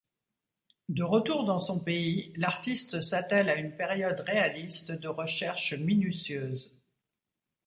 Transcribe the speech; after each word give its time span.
De 0.89 1.03
retour 1.03 1.45
dans 1.45 1.59
son 1.59 1.79
pays, 1.79 2.33
l'artiste 2.35 3.01
s'attèle 3.01 3.49
à 3.49 3.55
une 3.57 3.75
période 3.77 4.19
réaliste 4.21 4.93
de 4.93 5.07
recherche 5.07 5.75
minutieuse. 5.75 6.71